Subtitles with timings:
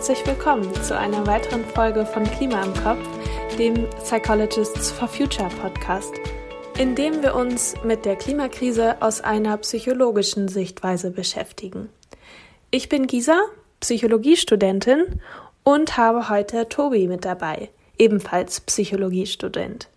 [0.00, 3.06] herzlich willkommen zu einer weiteren Folge von Klima im Kopf,
[3.58, 6.14] dem Psychologists for Future Podcast,
[6.78, 11.90] in dem wir uns mit der Klimakrise aus einer psychologischen Sichtweise beschäftigen.
[12.70, 13.38] Ich bin Gisa,
[13.80, 15.20] Psychologiestudentin
[15.64, 19.88] und habe heute Tobi mit dabei, ebenfalls Psychologiestudent.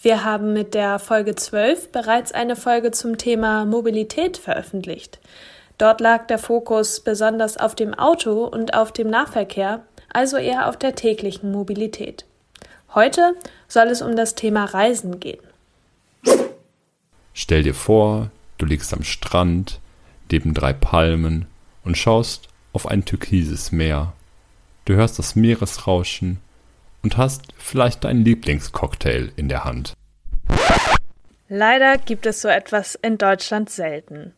[0.00, 5.18] Wir haben mit der Folge 12 bereits eine Folge zum Thema Mobilität veröffentlicht.
[5.78, 10.78] Dort lag der Fokus besonders auf dem Auto und auf dem Nahverkehr, also eher auf
[10.78, 12.24] der täglichen Mobilität.
[12.94, 13.34] Heute
[13.68, 15.42] soll es um das Thema Reisen gehen.
[17.34, 19.80] Stell dir vor, du liegst am Strand,
[20.32, 21.46] neben drei Palmen
[21.84, 24.14] und schaust auf ein türkises Meer.
[24.86, 26.38] Du hörst das Meeresrauschen
[27.02, 29.92] und hast vielleicht deinen Lieblingscocktail in der Hand.
[31.48, 34.32] Leider gibt es so etwas in Deutschland selten.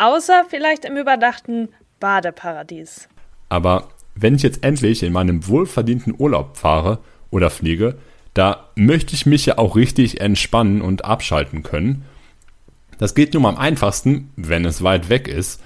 [0.00, 1.68] Außer vielleicht im überdachten
[2.00, 3.06] Badeparadies.
[3.50, 7.98] Aber wenn ich jetzt endlich in meinem wohlverdienten Urlaub fahre oder fliege,
[8.32, 12.06] da möchte ich mich ja auch richtig entspannen und abschalten können.
[12.96, 15.60] Das geht nur am einfachsten, wenn es weit weg ist.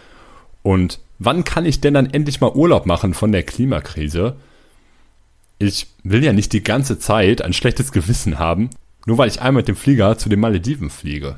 [0.65, 4.35] Und wann kann ich denn dann endlich mal Urlaub machen von der Klimakrise?
[5.61, 8.71] Ich will ja nicht die ganze Zeit ein schlechtes Gewissen haben,
[9.07, 11.37] nur weil ich einmal mit dem Flieger zu den Malediven fliege.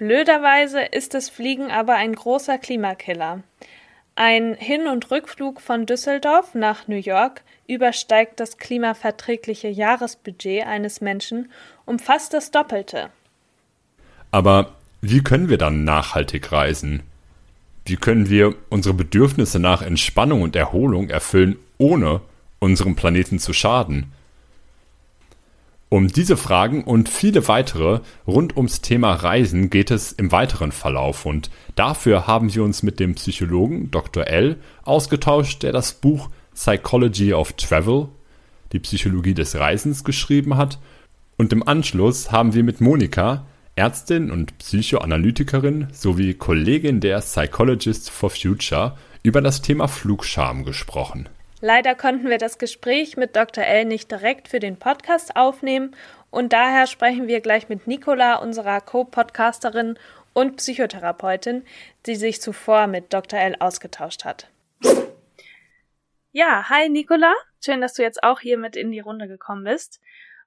[0.00, 3.42] Blöderweise ist das Fliegen aber ein großer Klimakiller.
[4.14, 11.52] Ein Hin- und Rückflug von Düsseldorf nach New York übersteigt das klimaverträgliche Jahresbudget eines Menschen
[11.84, 13.10] um fast das Doppelte.
[14.30, 17.02] Aber wie können wir dann nachhaltig reisen?
[17.84, 22.22] Wie können wir unsere Bedürfnisse nach Entspannung und Erholung erfüllen, ohne
[22.58, 24.10] unserem Planeten zu schaden?
[25.92, 31.26] Um diese Fragen und viele weitere rund ums Thema Reisen geht es im weiteren Verlauf
[31.26, 34.28] und dafür haben wir uns mit dem Psychologen Dr.
[34.28, 38.06] L ausgetauscht, der das Buch Psychology of Travel,
[38.70, 40.78] die Psychologie des Reisens geschrieben hat
[41.36, 48.30] und im Anschluss haben wir mit Monika, Ärztin und Psychoanalytikerin sowie Kollegin der Psychologists for
[48.30, 51.28] Future über das Thema Flugscham gesprochen.
[51.62, 53.64] Leider konnten wir das Gespräch mit Dr.
[53.64, 55.94] L nicht direkt für den Podcast aufnehmen
[56.30, 59.98] und daher sprechen wir gleich mit Nicola, unserer Co-Podcasterin
[60.32, 61.66] und Psychotherapeutin,
[62.06, 63.38] die sich zuvor mit Dr.
[63.38, 64.48] L ausgetauscht hat.
[66.32, 70.00] Ja, hi Nicola, schön, dass du jetzt auch hier mit in die Runde gekommen bist.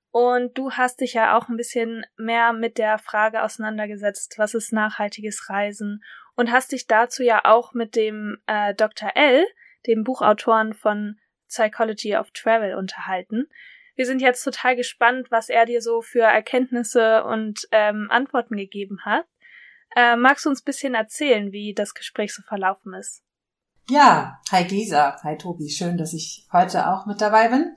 [0.10, 4.72] Und du hast dich ja auch ein bisschen mehr mit der Frage auseinandergesetzt, was ist
[4.72, 6.04] nachhaltiges Reisen
[6.36, 9.12] und hast dich dazu ja auch mit dem äh, Dr.
[9.16, 9.46] L
[9.88, 13.48] dem Buchautoren von Psychology of Travel, unterhalten.
[13.96, 19.00] Wir sind jetzt total gespannt, was er dir so für Erkenntnisse und ähm, Antworten gegeben
[19.06, 19.26] hat.
[19.96, 23.22] Äh, magst du uns ein bisschen erzählen, wie das Gespräch so verlaufen ist?
[23.90, 27.76] Ja, hi Gisa, hi Tobi, schön, dass ich heute auch mit dabei bin.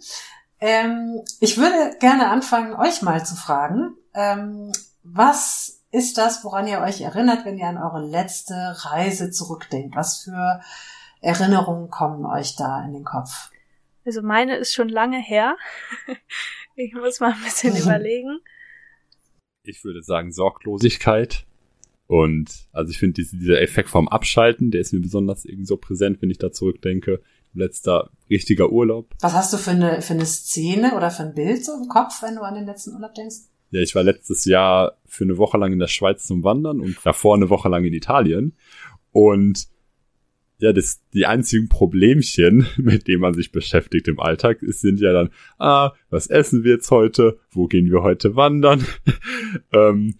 [0.60, 6.80] Ähm, ich würde gerne anfangen, euch mal zu fragen, ähm, was ist das, woran ihr
[6.80, 9.94] euch erinnert, wenn ihr an eure letzte Reise zurückdenkt?
[9.96, 10.60] Was für
[11.20, 13.50] Erinnerungen kommen euch da in den Kopf?
[14.04, 15.56] Also meine ist schon lange her.
[16.76, 18.38] ich muss mal ein bisschen überlegen.
[19.64, 21.44] Ich würde sagen Sorglosigkeit.
[22.06, 25.76] Und also ich finde diese, dieser Effekt vom Abschalten, der ist mir besonders irgendwie so
[25.76, 27.20] präsent, wenn ich da zurückdenke.
[27.52, 29.14] Letzter richtiger Urlaub.
[29.20, 32.22] Was hast du für eine, für eine Szene oder für ein Bild so im Kopf,
[32.22, 33.36] wenn du an den letzten Urlaub denkst?
[33.70, 36.98] Ja, ich war letztes Jahr für eine Woche lang in der Schweiz zum Wandern und
[37.02, 38.56] davor eine Woche lang in Italien.
[39.10, 39.66] Und
[40.58, 45.30] ja, das, die einzigen Problemchen, mit denen man sich beschäftigt im Alltag, sind ja dann,
[45.58, 47.38] ah, was essen wir jetzt heute?
[47.50, 48.86] Wo gehen wir heute wandern?
[49.72, 50.16] ähm,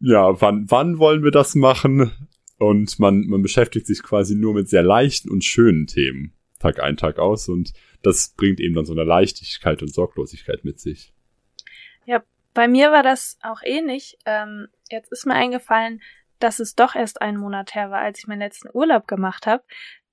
[0.00, 2.10] ja, wann, wann wollen wir das machen?
[2.58, 6.96] Und man, man beschäftigt sich quasi nur mit sehr leichten und schönen Themen, Tag ein,
[6.96, 7.48] Tag aus.
[7.48, 7.72] Und
[8.02, 11.12] das bringt eben dann so eine Leichtigkeit und Sorglosigkeit mit sich.
[12.06, 12.22] Ja,
[12.54, 14.16] bei mir war das auch ähnlich.
[14.24, 16.00] Ähm, jetzt ist mir eingefallen,
[16.44, 19.64] dass es doch erst einen Monat her war, als ich meinen letzten Urlaub gemacht habe.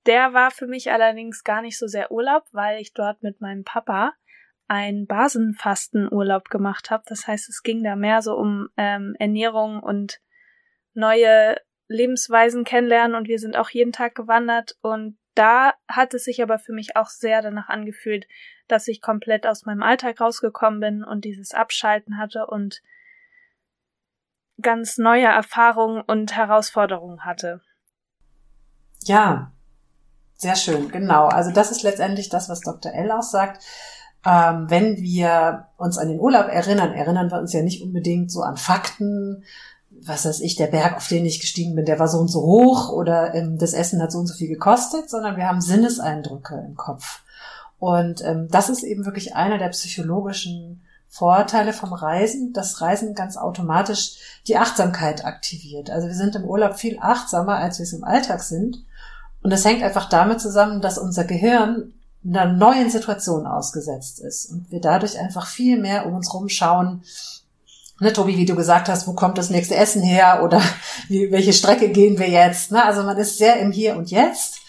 [0.06, 3.66] Der war für mich allerdings gar nicht so sehr Urlaub, weil ich dort mit meinem
[3.66, 4.14] Papa
[4.70, 7.04] einen Basenfastenurlaub gemacht habe.
[7.06, 10.22] Das heißt, es ging da mehr so um ähm, Ernährung und
[10.94, 11.58] neue
[11.90, 16.60] Lebensweisen kennenlernen und wir sind auch jeden Tag gewandert und da hat es sich aber
[16.60, 18.26] für mich auch sehr danach angefühlt,
[18.70, 22.82] dass ich komplett aus meinem Alltag rausgekommen bin und dieses Abschalten hatte und
[24.62, 27.62] ganz neue Erfahrungen und Herausforderungen hatte.
[29.04, 29.52] Ja,
[30.36, 31.28] sehr schön, genau.
[31.28, 32.92] Also das ist letztendlich das, was Dr.
[32.94, 33.64] L auch sagt.
[34.26, 38.42] Ähm, wenn wir uns an den Urlaub erinnern, erinnern wir uns ja nicht unbedingt so
[38.42, 39.44] an Fakten,
[39.90, 42.42] was weiß ich, der Berg, auf den ich gestiegen bin, der war so und so
[42.42, 46.64] hoch oder ähm, das Essen hat so und so viel gekostet, sondern wir haben Sinneseindrücke
[46.68, 47.22] im Kopf.
[47.78, 53.36] Und ähm, das ist eben wirklich einer der psychologischen Vorteile vom Reisen, dass Reisen ganz
[53.36, 54.14] automatisch
[54.48, 55.90] die Achtsamkeit aktiviert.
[55.90, 58.86] Also wir sind im Urlaub viel achtsamer, als wir es im Alltag sind.
[59.44, 61.94] Und das hängt einfach damit zusammen, dass unser Gehirn
[62.26, 67.04] einer neuen Situation ausgesetzt ist und wir dadurch einfach viel mehr um uns rumschauen.
[68.00, 70.62] Ne, Tobi, wie du gesagt hast, wo kommt das nächste Essen her oder
[71.10, 72.72] wie, welche Strecke gehen wir jetzt?
[72.72, 72.86] Ne?
[72.86, 74.60] Also man ist sehr im Hier und Jetzt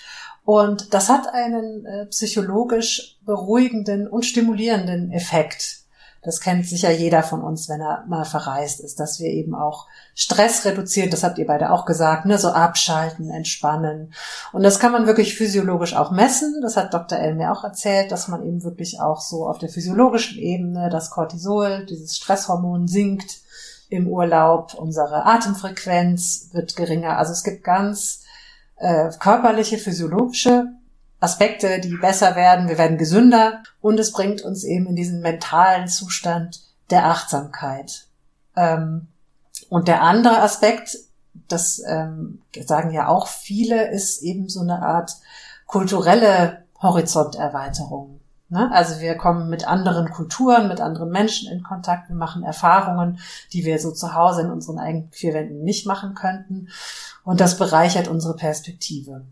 [0.45, 5.82] und das hat einen äh, psychologisch beruhigenden und stimulierenden Effekt.
[6.25, 9.89] Das kennt sicher jeder von uns, wenn er mal verreist ist, dass wir eben auch
[10.15, 11.11] Stress reduzieren.
[11.11, 12.39] Das habt ihr beide auch gesagt, ne?
[12.39, 14.13] so abschalten, entspannen.
[14.53, 16.61] Und das kann man wirklich physiologisch auch messen.
[16.63, 17.19] Das hat Dr.
[17.19, 21.11] L mir auch erzählt, dass man eben wirklich auch so auf der physiologischen Ebene das
[21.11, 23.41] Cortisol, dieses Stresshormon sinkt
[23.89, 24.75] im Urlaub.
[24.75, 27.19] Unsere Atemfrequenz wird geringer.
[27.19, 28.23] Also es gibt ganz
[28.77, 30.69] äh, körperliche, physiologische
[31.23, 35.87] Aspekte, die besser werden, wir werden gesünder und es bringt uns eben in diesen mentalen
[35.87, 38.07] Zustand der Achtsamkeit.
[38.57, 39.07] Ähm,
[39.69, 40.99] und der andere Aspekt,
[41.47, 45.13] das ähm, sagen ja auch viele, ist eben so eine Art
[45.67, 48.19] kulturelle Horizonterweiterung.
[48.49, 48.71] Ne?
[48.73, 53.21] Also wir kommen mit anderen Kulturen, mit anderen Menschen in Kontakt, wir machen Erfahrungen,
[53.53, 56.69] die wir so zu Hause in unseren eigenen vier Wänden nicht machen könnten.
[57.23, 59.25] Und das bereichert unsere Perspektive.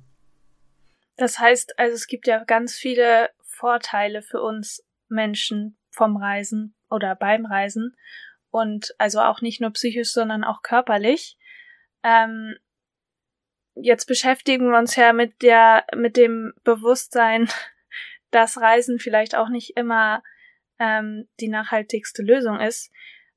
[1.20, 7.14] Das heißt, also es gibt ja ganz viele Vorteile für uns Menschen vom Reisen oder
[7.14, 7.94] beim Reisen
[8.48, 11.36] und also auch nicht nur psychisch, sondern auch körperlich.
[12.02, 12.56] Ähm,
[13.74, 17.50] jetzt beschäftigen wir uns ja mit der mit dem Bewusstsein,
[18.30, 20.22] dass Reisen vielleicht auch nicht immer
[20.78, 22.90] ähm, die nachhaltigste Lösung ist.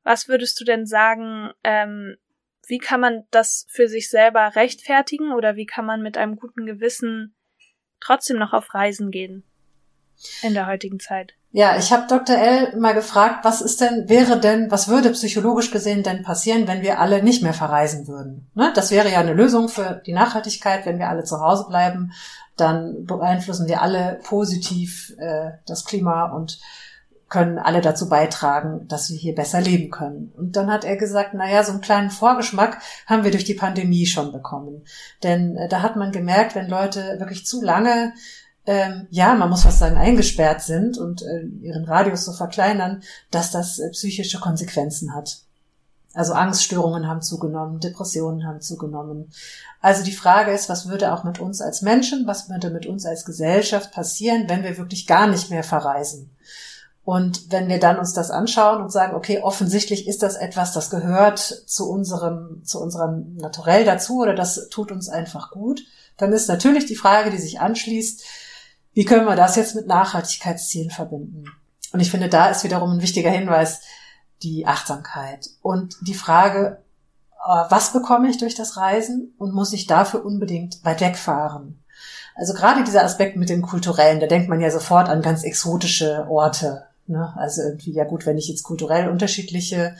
[0.03, 1.51] Was würdest du denn sagen?
[1.65, 2.15] Ähm,
[2.65, 6.65] wie kann man das für sich selber rechtfertigen oder wie kann man mit einem guten
[6.65, 7.35] Gewissen
[8.03, 9.43] trotzdem noch auf Reisen gehen
[10.41, 11.33] in der heutigen Zeit.
[11.51, 12.35] Ja, ich habe Dr.
[12.35, 16.81] L mal gefragt, was ist denn, wäre denn, was würde psychologisch gesehen denn passieren, wenn
[16.81, 18.49] wir alle nicht mehr verreisen würden?
[18.55, 18.71] Ne?
[18.73, 22.11] Das wäre ja eine Lösung für die Nachhaltigkeit, wenn wir alle zu Hause bleiben,
[22.57, 26.59] dann beeinflussen wir alle positiv äh, das Klima und
[27.33, 30.31] können alle dazu beitragen, dass wir hier besser leben können.
[30.37, 32.77] Und dann hat er gesagt, na so einen kleinen Vorgeschmack
[33.07, 34.83] haben wir durch die Pandemie schon bekommen.
[35.23, 38.13] Denn äh, da hat man gemerkt, wenn Leute wirklich zu lange
[38.65, 43.01] ähm, ja, man muss fast sagen, eingesperrt sind und äh, ihren Radius so verkleinern,
[43.31, 45.39] dass das äh, psychische Konsequenzen hat.
[46.13, 49.31] Also Angststörungen haben zugenommen, Depressionen haben zugenommen.
[49.81, 53.05] Also die Frage ist, was würde auch mit uns als Menschen, was würde mit uns
[53.05, 56.29] als Gesellschaft passieren, wenn wir wirklich gar nicht mehr verreisen?
[57.05, 60.89] Und wenn wir dann uns das anschauen und sagen, okay, offensichtlich ist das etwas, das
[60.89, 65.83] gehört zu unserem, zu unserem Naturell dazu oder das tut uns einfach gut,
[66.17, 68.23] dann ist natürlich die Frage, die sich anschließt,
[68.93, 71.45] wie können wir das jetzt mit Nachhaltigkeitszielen verbinden?
[71.91, 73.81] Und ich finde, da ist wiederum ein wichtiger Hinweis
[74.41, 76.83] die Achtsamkeit und die Frage,
[77.45, 81.83] äh, was bekomme ich durch das Reisen und muss ich dafür unbedingt weit wegfahren?
[82.35, 86.27] Also gerade dieser Aspekt mit dem Kulturellen, da denkt man ja sofort an ganz exotische
[86.29, 87.33] Orte, Ne?
[87.35, 89.95] Also irgendwie, ja gut, wenn ich jetzt kulturell unterschiedliche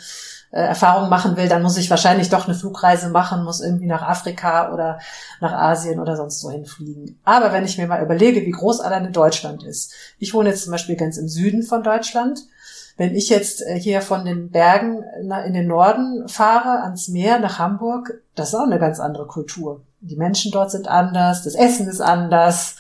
[0.52, 4.04] äh, Erfahrungen machen will, dann muss ich wahrscheinlich doch eine Flugreise machen, muss irgendwie nach
[4.04, 5.00] Afrika oder
[5.42, 7.20] nach Asien oder sonst so hinfliegen.
[7.24, 9.94] Aber wenn ich mir mal überlege, wie groß alleine Deutschland ist.
[10.20, 12.44] Ich wohne jetzt zum Beispiel ganz im Süden von Deutschland.
[12.96, 15.04] Wenn ich jetzt äh, hier von den Bergen
[15.46, 19.82] in den Norden fahre, ans Meer, nach Hamburg, das ist auch eine ganz andere Kultur.
[20.00, 22.76] Die Menschen dort sind anders, das Essen ist anders,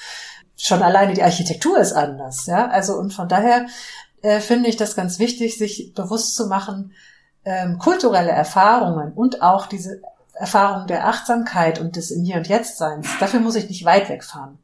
[0.55, 2.69] schon alleine die Architektur ist anders, ja.
[2.69, 3.65] Also und von daher
[4.23, 6.93] äh, finde ich das ganz wichtig, sich bewusst zu machen,
[7.45, 10.01] ähm, kulturelle Erfahrungen und auch diese
[10.33, 14.09] Erfahrung der Achtsamkeit und des im Hier und Jetzt Seins, dafür muss ich nicht weit
[14.09, 14.57] wegfahren,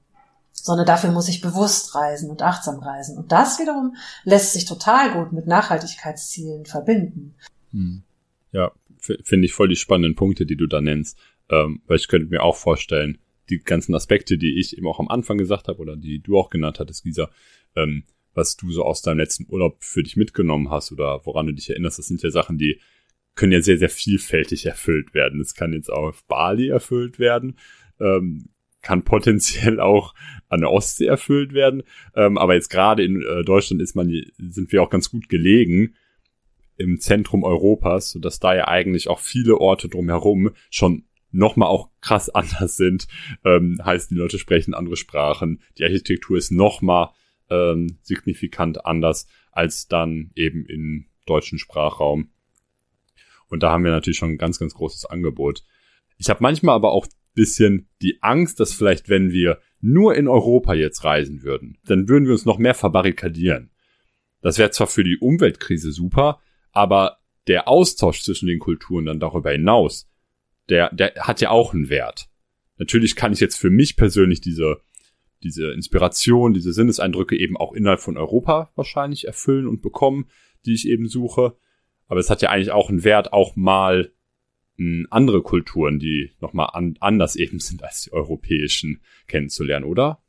[0.51, 3.17] sondern dafür muss ich bewusst reisen und achtsam reisen.
[3.17, 7.35] Und das wiederum lässt sich total gut mit Nachhaltigkeitszielen verbinden.
[7.71, 8.03] Hm.
[8.51, 11.17] Ja, finde ich voll die spannenden Punkte, die du da nennst,
[11.49, 15.09] ähm, weil ich könnte mir auch vorstellen, die ganzen Aspekte, die ich eben auch am
[15.09, 17.29] Anfang gesagt habe oder die du auch genannt hattest, Lisa,
[17.75, 21.53] ähm, was du so aus deinem letzten Urlaub für dich mitgenommen hast oder woran du
[21.53, 22.79] dich erinnerst, das sind ja Sachen, die
[23.35, 25.39] können ja sehr, sehr vielfältig erfüllt werden.
[25.39, 27.57] Es kann jetzt auch auf Bali erfüllt werden,
[27.99, 28.49] ähm,
[28.81, 30.13] kann potenziell auch
[30.47, 31.83] an der Ostsee erfüllt werden.
[32.15, 35.95] Ähm, aber jetzt gerade in äh, Deutschland ist man, sind wir auch ganz gut gelegen
[36.77, 42.29] im Zentrum Europas, sodass da ja eigentlich auch viele Orte drumherum schon nochmal auch krass
[42.33, 43.07] anders sind.
[43.45, 47.09] Ähm, heißt, die Leute sprechen andere Sprachen, die Architektur ist nochmal
[47.49, 52.29] ähm, signifikant anders als dann eben im deutschen Sprachraum.
[53.47, 55.63] Und da haben wir natürlich schon ein ganz, ganz großes Angebot.
[56.17, 60.73] Ich habe manchmal aber auch bisschen die Angst, dass vielleicht, wenn wir nur in Europa
[60.73, 63.71] jetzt reisen würden, dann würden wir uns noch mehr verbarrikadieren.
[64.41, 66.41] Das wäre zwar für die Umweltkrise super,
[66.71, 70.09] aber der Austausch zwischen den Kulturen dann darüber hinaus,
[70.67, 72.29] der, der hat ja auch einen Wert.
[72.77, 74.81] Natürlich kann ich jetzt für mich persönlich diese,
[75.43, 80.29] diese Inspiration, diese Sinneseindrücke eben auch innerhalb von Europa wahrscheinlich erfüllen und bekommen,
[80.65, 81.55] die ich eben suche.
[82.07, 84.11] Aber es hat ja eigentlich auch einen Wert, auch mal
[84.77, 90.21] mh, andere Kulturen, die nochmal an, anders eben sind als die europäischen, kennenzulernen, oder?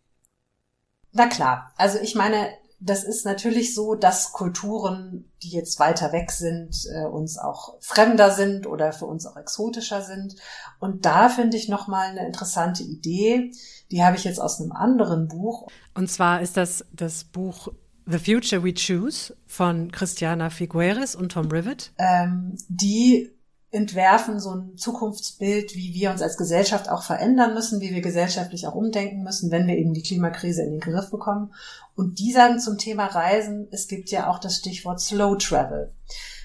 [1.12, 1.72] Na klar.
[1.76, 2.50] Also ich meine,
[2.82, 8.30] das ist natürlich so, dass Kulturen, die jetzt weiter weg sind, äh, uns auch fremder
[8.30, 10.36] sind oder für uns auch exotischer sind.
[10.78, 13.52] Und da finde ich nochmal eine interessante Idee.
[13.90, 15.68] Die habe ich jetzt aus einem anderen Buch.
[15.94, 17.68] Und zwar ist das das Buch
[18.06, 21.92] The Future We Choose von Christiana Figueres und Tom Rivet.
[21.98, 23.30] Ähm, die
[23.72, 28.66] entwerfen so ein Zukunftsbild, wie wir uns als Gesellschaft auch verändern müssen, wie wir gesellschaftlich
[28.66, 31.52] auch umdenken müssen, wenn wir eben die Klimakrise in den Griff bekommen.
[31.94, 35.92] Und die sagen zum Thema Reisen, es gibt ja auch das Stichwort Slow Travel.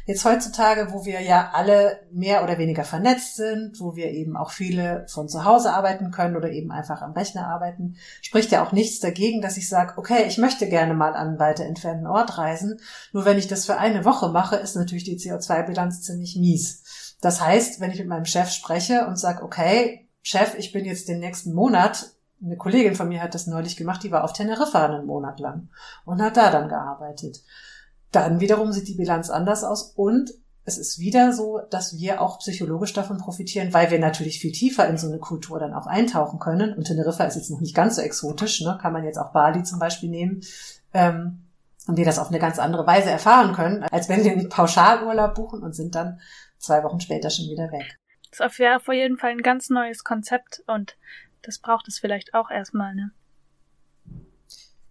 [0.08, 4.52] Jetzt heutzutage, wo wir ja alle mehr oder weniger vernetzt sind, wo wir eben auch
[4.52, 8.72] viele von zu Hause arbeiten können oder eben einfach am Rechner arbeiten, spricht ja auch
[8.72, 12.38] nichts dagegen, dass ich sage, okay, ich möchte gerne mal an einen weiter entfernten Ort
[12.38, 12.80] reisen.
[13.14, 17.16] Nur wenn ich das für eine Woche mache, ist natürlich die CO2-Bilanz ziemlich mies.
[17.22, 21.08] Das heißt, wenn ich mit meinem Chef spreche und sage, okay, Chef, ich bin jetzt
[21.08, 22.12] den nächsten Monat,
[22.44, 25.70] eine Kollegin von mir hat das neulich gemacht, die war auf Teneriffa einen Monat lang
[26.06, 27.42] und hat da dann gearbeitet.
[28.16, 30.32] Dann wiederum sieht die Bilanz anders aus und
[30.64, 34.88] es ist wieder so, dass wir auch psychologisch davon profitieren, weil wir natürlich viel tiefer
[34.88, 36.74] in so eine Kultur dann auch eintauchen können.
[36.74, 38.80] Und Teneriffa ist jetzt noch nicht ganz so exotisch, ne?
[38.82, 40.42] kann man jetzt auch Bali zum Beispiel nehmen.
[40.94, 41.42] Ähm,
[41.88, 45.36] und wir das auf eine ganz andere Weise erfahren können, als wenn wir einen Pauschalurlaub
[45.36, 46.20] buchen und sind dann
[46.58, 47.98] zwei Wochen später schon wieder weg.
[48.36, 50.98] Das wäre auf jeden Fall ein ganz neues Konzept und
[51.44, 53.12] das braucht es vielleicht auch erstmal, ne?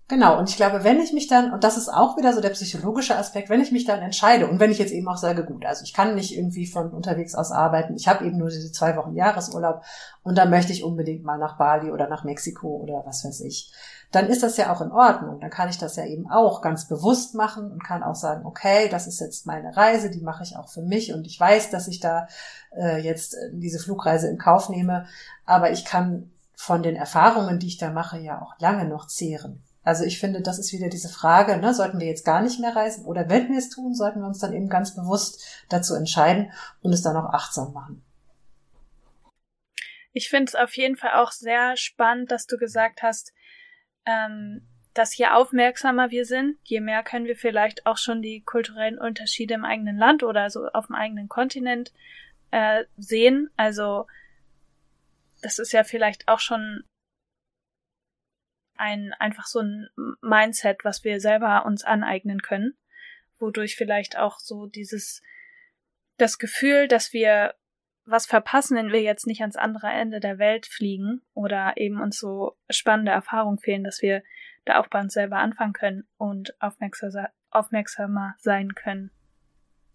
[0.07, 2.51] Genau, und ich glaube, wenn ich mich dann, und das ist auch wieder so der
[2.51, 5.65] psychologische Aspekt, wenn ich mich dann entscheide und wenn ich jetzt eben auch sage, gut,
[5.65, 8.97] also ich kann nicht irgendwie von unterwegs aus arbeiten, ich habe eben nur diese zwei
[8.97, 9.83] Wochen Jahresurlaub
[10.23, 13.73] und dann möchte ich unbedingt mal nach Bali oder nach Mexiko oder was weiß ich,
[14.13, 15.41] dann ist das ja auch in Ordnung.
[15.41, 18.91] Dann kann ich das ja eben auch ganz bewusst machen und kann auch sagen, okay,
[18.91, 21.89] das ist jetzt meine Reise, die mache ich auch für mich und ich weiß, dass
[21.89, 22.29] ich da
[22.77, 25.07] äh, jetzt diese Flugreise in Kauf nehme,
[25.47, 29.63] aber ich kann von den Erfahrungen, die ich da mache, ja auch lange noch zehren.
[29.85, 32.75] Also ich finde, das ist wieder diese Frage, ne, sollten wir jetzt gar nicht mehr
[32.75, 36.51] reisen oder wenn wir es tun, sollten wir uns dann eben ganz bewusst dazu entscheiden
[36.83, 38.03] und es dann auch achtsam machen.
[40.13, 43.35] Ich finde es auf jeden Fall auch sehr spannend, dass du gesagt hast,
[44.07, 48.99] ähm, dass je aufmerksamer wir sind, je mehr können wir vielleicht auch schon die kulturellen
[48.99, 51.93] Unterschiede im eigenen Land oder so auf dem eigenen Kontinent
[52.53, 53.51] äh, sehen.
[53.57, 54.07] Also
[55.43, 56.85] das ist ja vielleicht auch schon
[58.85, 59.89] ein einfach so ein
[60.21, 62.77] Mindset, was wir selber uns aneignen können,
[63.39, 65.23] wodurch vielleicht auch so dieses
[66.19, 67.55] das Gefühl, dass wir
[68.07, 72.19] was verpassen, wenn wir jetzt nicht ans andere Ende der Welt fliegen oder eben uns
[72.19, 74.23] so spannende Erfahrungen fehlen, dass wir
[74.67, 79.11] da auch bei uns selber anfangen können und aufmerksamer sein können.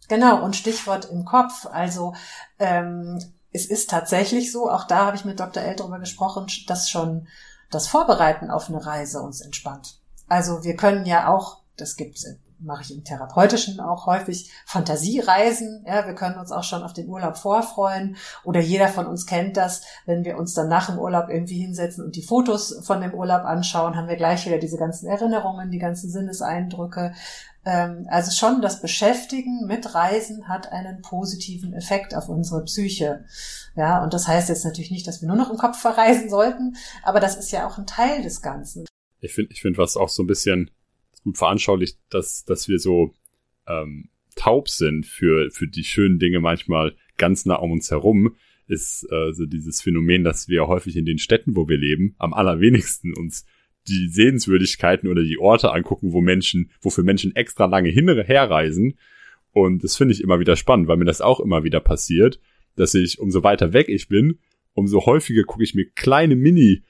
[0.08, 1.68] Genau, und Stichwort im Kopf.
[1.68, 2.16] Also
[2.58, 3.20] ähm,
[3.52, 5.62] es ist tatsächlich so, auch da habe ich mit Dr.
[5.62, 7.28] L darüber gesprochen, dass schon
[7.70, 10.00] das Vorbereiten auf eine Reise uns entspannt.
[10.28, 12.26] Also wir können ja auch, das gibt's,
[12.60, 15.86] mache ich im Therapeutischen auch häufig, Fantasiereisen.
[15.88, 18.18] Ja, wir können uns auch schon auf den Urlaub vorfreuen.
[18.44, 22.04] Oder jeder von uns kennt das, wenn wir uns dann nach dem Urlaub irgendwie hinsetzen
[22.04, 25.80] und die Fotos von dem Urlaub anschauen, haben wir gleich wieder diese ganzen Erinnerungen, die
[25.80, 27.14] ganzen Sinneseindrücke.
[27.66, 33.26] Ähm, also schon das Beschäftigen mit Reisen hat einen positiven Effekt auf unsere Psyche.
[33.76, 36.76] Ja, und das heißt jetzt natürlich nicht, dass wir nur noch im Kopf verreisen sollten,
[37.04, 38.86] aber das ist ja auch ein Teil des Ganzen.
[39.22, 40.72] Ich finde, ich finde, was auch so ein bisschen
[41.24, 43.14] gut veranschaulicht, dass, dass wir so
[43.68, 48.36] ähm, taub sind für, für die schönen Dinge manchmal ganz nah um uns herum,
[48.68, 52.34] ist äh, so dieses Phänomen, dass wir häufig in den Städten, wo wir leben, am
[52.34, 53.46] allerwenigsten uns
[53.90, 58.98] die Sehenswürdigkeiten oder die Orte angucken, wo Menschen, wofür Menschen extra lange hin herreisen.
[59.52, 62.40] Und das finde ich immer wieder spannend, weil mir das auch immer wieder passiert,
[62.76, 64.40] dass ich, umso weiter weg ich bin,
[64.74, 66.84] umso häufiger gucke ich mir kleine Mini-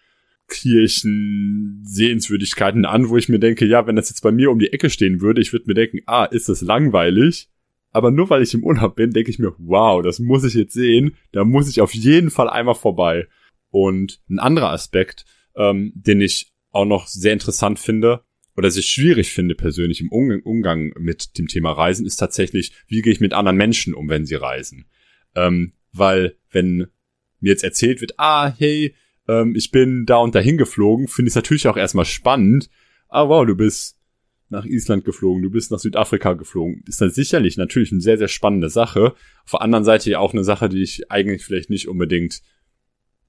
[0.50, 4.74] Kirchen Sehenswürdigkeiten an, wo ich mir denke, ja, wenn das jetzt bei mir um die
[4.74, 7.50] Ecke stehen würde, ich würde mir denken, ah, ist das langweilig?
[7.91, 10.74] Aber nur weil ich im Urlaub bin, denke ich mir, wow, das muss ich jetzt
[10.74, 13.27] sehen, da muss ich auf jeden Fall einmal vorbei.
[13.72, 15.25] Und ein anderer Aspekt,
[15.56, 18.24] ähm, den ich auch noch sehr interessant finde,
[18.56, 23.14] oder ich schwierig finde persönlich im Umgang mit dem Thema Reisen, ist tatsächlich, wie gehe
[23.14, 24.86] ich mit anderen Menschen um, wenn sie reisen.
[25.34, 26.88] Ähm, weil wenn
[27.40, 28.96] mir jetzt erzählt wird, ah, hey,
[29.30, 32.70] ähm, ich bin da und dahin geflogen, finde ich es natürlich auch erstmal spannend.
[33.08, 33.98] Ah, wow, du bist
[34.50, 36.84] nach Island geflogen, du bist nach Südafrika geflogen.
[36.88, 39.14] Ist dann sicherlich natürlich eine sehr, sehr spannende Sache.
[39.46, 42.42] Auf der anderen Seite ja auch eine Sache, die ich eigentlich vielleicht nicht unbedingt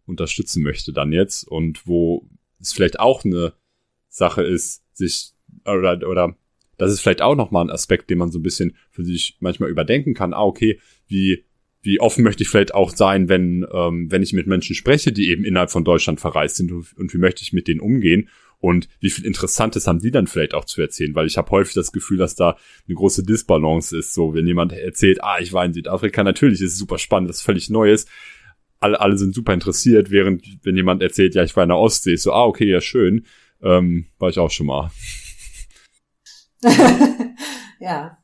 [0.06, 2.26] unterstützen möchte dann jetzt und wo
[2.60, 3.54] es vielleicht auch eine
[4.08, 5.32] Sache ist, sich
[5.64, 6.36] oder oder
[6.76, 9.70] das ist vielleicht auch nochmal ein Aspekt, den man so ein bisschen für sich manchmal
[9.70, 10.32] überdenken kann.
[10.32, 11.44] Ah, okay, wie
[11.82, 15.30] wie offen möchte ich vielleicht auch sein, wenn, ähm, wenn ich mit Menschen spreche, die
[15.30, 18.28] eben innerhalb von Deutschland verreist sind und, wie möchte ich mit denen umgehen?
[18.58, 21.72] Und wie viel Interessantes haben die dann vielleicht auch zu erzählen, weil ich habe häufig
[21.72, 25.64] das Gefühl, dass da eine große Disbalance ist, so wenn jemand erzählt, ah, ich war
[25.64, 28.04] in Südafrika, natürlich ist es super spannend, das ist völlig Neues,
[28.80, 32.16] alle, alle sind super interessiert, während wenn jemand erzählt, ja, ich war in der Ostsee,
[32.16, 33.26] so, ah, okay, ja, schön,
[33.62, 34.90] ähm, war ich auch schon mal.
[37.80, 38.18] ja,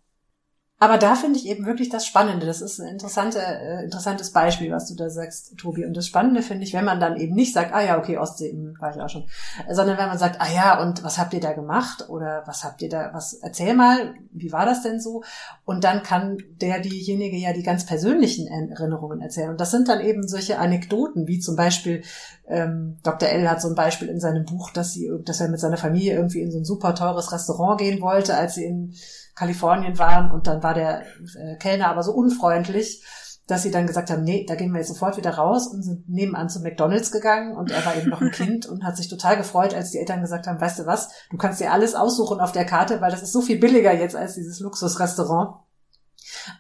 [0.79, 2.45] aber da finde ich eben wirklich das Spannende.
[2.45, 5.87] Das ist ein interessante, äh, interessantes Beispiel, was du da sagst, Tobi.
[5.87, 8.51] Und das Spannende finde ich, wenn man dann eben nicht sagt, ah ja, okay, Ostsee,
[8.53, 9.25] hm, war ich auch schon,
[9.71, 12.11] sondern wenn man sagt, ah ja, und was habt ihr da gemacht?
[12.11, 15.23] Oder was habt ihr da, was, erzähl mal, wie war das denn so?
[15.65, 19.49] Und dann kann der, diejenige ja die ganz persönlichen Erinnerungen erzählen.
[19.49, 22.03] Und das sind dann eben solche Anekdoten, wie zum Beispiel,
[22.49, 23.31] ähm, Dr.
[23.31, 26.17] L hat so ein Beispiel in seinem Buch, dass sie, dass er mit seiner Familie
[26.17, 28.95] irgendwie in so ein super teures Restaurant gehen wollte, als sie in
[29.37, 33.05] Kalifornien waren und dann war der äh, Kellner aber so unfreundlich,
[33.47, 36.09] dass sie dann gesagt haben, nee, da gehen wir jetzt sofort wieder raus und sind
[36.09, 39.37] nebenan zu McDonalds gegangen und er war eben noch ein Kind und hat sich total
[39.37, 42.51] gefreut, als die Eltern gesagt haben, weißt du was, du kannst dir alles aussuchen auf
[42.51, 45.61] der Karte, weil das ist so viel billiger jetzt als dieses Luxusrestaurant.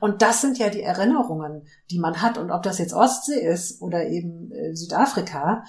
[0.00, 2.38] Und das sind ja die Erinnerungen, die man hat.
[2.38, 5.64] Und ob das jetzt Ostsee ist oder eben äh, Südafrika,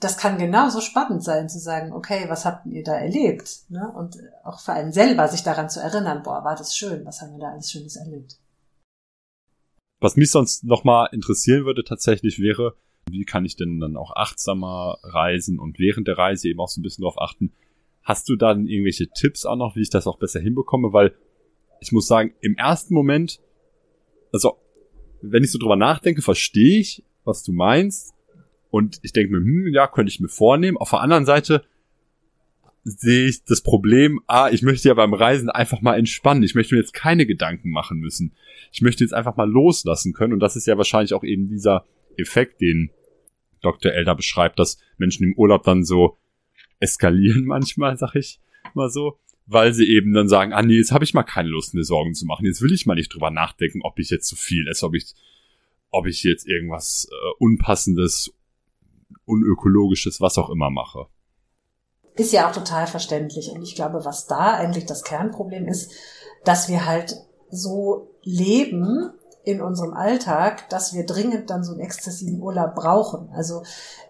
[0.00, 3.70] das kann genauso spannend sein, zu sagen, okay, was habt ihr da erlebt?
[3.70, 3.92] Ne?
[3.96, 7.32] Und auch für einen selber sich daran zu erinnern, boah, war das schön, was haben
[7.32, 8.38] wir da alles Schönes erlebt?
[10.00, 12.74] Was mich sonst nochmal interessieren würde tatsächlich wäre,
[13.08, 16.80] wie kann ich denn dann auch achtsamer reisen und während der Reise eben auch so
[16.80, 17.52] ein bisschen darauf achten.
[18.02, 20.92] Hast du dann irgendwelche Tipps auch noch, wie ich das auch besser hinbekomme?
[20.92, 21.14] Weil
[21.80, 23.40] ich muss sagen, im ersten Moment,
[24.32, 24.58] also
[25.20, 28.11] wenn ich so drüber nachdenke, verstehe ich, was du meinst,
[28.72, 30.78] und ich denke mir, hm, ja, könnte ich mir vornehmen.
[30.78, 31.62] Auf der anderen Seite
[32.84, 36.42] sehe ich das Problem, ah, ich möchte ja beim Reisen einfach mal entspannen.
[36.42, 38.32] Ich möchte mir jetzt keine Gedanken machen müssen.
[38.72, 40.32] Ich möchte jetzt einfach mal loslassen können.
[40.32, 41.84] Und das ist ja wahrscheinlich auch eben dieser
[42.16, 42.90] Effekt, den
[43.60, 43.92] Dr.
[43.92, 46.16] Elder beschreibt, dass Menschen im Urlaub dann so
[46.80, 48.40] eskalieren manchmal, sag ich
[48.72, 51.74] mal so, weil sie eben dann sagen, ah nee, jetzt habe ich mal keine Lust,
[51.74, 52.46] mir Sorgen zu machen.
[52.46, 55.12] Jetzt will ich mal nicht drüber nachdenken, ob ich jetzt zu viel esse, ob ich,
[55.90, 58.32] ob ich jetzt irgendwas äh, Unpassendes
[59.24, 61.06] unökologisches, was auch immer mache.
[62.14, 63.50] Ist ja auch total verständlich.
[63.50, 65.92] Und ich glaube, was da eigentlich das Kernproblem ist,
[66.44, 67.16] dass wir halt
[67.50, 69.12] so leben
[69.44, 73.30] in unserem Alltag, dass wir dringend dann so einen exzessiven Urlaub brauchen.
[73.34, 73.62] Also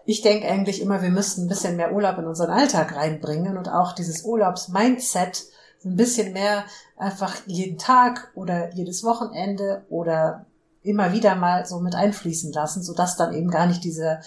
[0.05, 3.69] ich denke eigentlich immer, wir müssten ein bisschen mehr Urlaub in unseren Alltag reinbringen und
[3.69, 5.45] auch dieses Urlaubsmindset
[5.85, 6.65] ein bisschen mehr
[6.97, 10.45] einfach jeden Tag oder jedes Wochenende oder
[10.81, 14.19] immer wieder mal so mit einfließen lassen, sodass dann eben gar nicht diese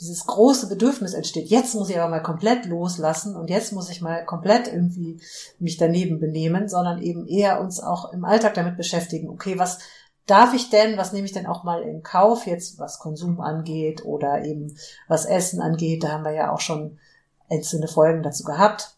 [0.00, 4.00] dieses große Bedürfnis entsteht, jetzt muss ich aber mal komplett loslassen und jetzt muss ich
[4.00, 5.20] mal komplett irgendwie
[5.58, 9.78] mich daneben benehmen, sondern eben eher uns auch im Alltag damit beschäftigen, okay, was
[10.26, 14.04] darf ich denn, was nehme ich denn auch mal in Kauf, jetzt was Konsum angeht
[14.04, 14.76] oder eben
[15.08, 16.98] was Essen angeht, da haben wir ja auch schon
[17.50, 18.94] einzelne Folgen dazu gehabt.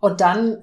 [0.00, 0.62] Und dann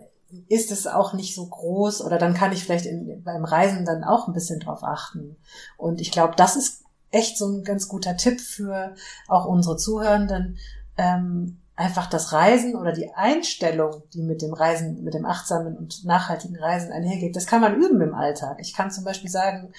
[0.49, 4.03] ist es auch nicht so groß oder dann kann ich vielleicht in, beim Reisen dann
[4.03, 5.37] auch ein bisschen drauf achten.
[5.77, 8.95] Und ich glaube, das ist echt so ein ganz guter Tipp für
[9.27, 10.57] auch unsere Zuhörenden.
[10.97, 16.05] Ähm, einfach das Reisen oder die Einstellung, die mit dem Reisen, mit dem achtsamen und
[16.05, 18.57] nachhaltigen Reisen einhergeht, das kann man üben im Alltag.
[18.59, 19.73] Ich kann zum Beispiel sagen,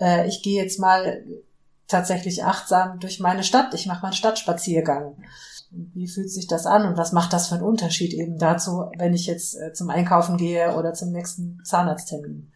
[0.00, 1.22] äh, ich gehe jetzt mal
[1.88, 3.74] tatsächlich achtsam durch meine Stadt.
[3.74, 5.16] Ich mache mal einen Stadtspaziergang.
[5.70, 9.14] Wie fühlt sich das an und was macht das für einen Unterschied eben dazu, wenn
[9.14, 12.50] ich jetzt äh, zum Einkaufen gehe oder zum nächsten Zahnarzttermin?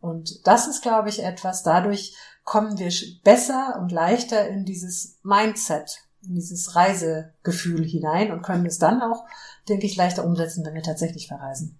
[0.00, 2.14] Und das ist, glaube ich, etwas, dadurch
[2.48, 2.90] kommen wir
[3.24, 9.26] besser und leichter in dieses Mindset, in dieses Reisegefühl hinein und können es dann auch,
[9.68, 11.78] denke ich, leichter umsetzen, wenn wir tatsächlich verreisen.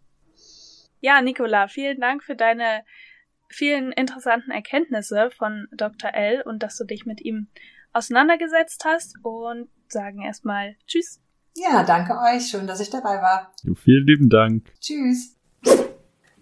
[1.00, 2.84] Ja, Nicola, vielen Dank für deine
[3.48, 6.12] vielen interessanten Erkenntnisse von Dr.
[6.12, 7.48] L und dass du dich mit ihm
[7.94, 11.18] auseinandergesetzt hast und sagen erstmal Tschüss.
[11.56, 12.46] Ja, danke euch.
[12.46, 13.54] Schön, dass ich dabei war.
[13.74, 14.70] Vielen lieben Dank.
[14.80, 15.34] Tschüss.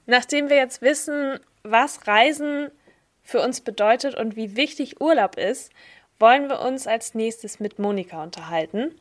[0.07, 2.73] Nachdem wir jetzt wissen, was Reisen
[3.27, 5.73] für uns bedeutet und wie wichtig Urlaub ist,
[6.19, 8.93] wollen wir uns als nächstes mit Monika unterhalten.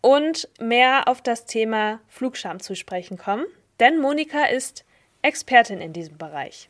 [0.00, 3.46] und mehr auf das Thema Flugscham zu sprechen kommen,
[3.80, 4.84] denn Monika ist
[5.22, 6.68] Expertin in diesem Bereich.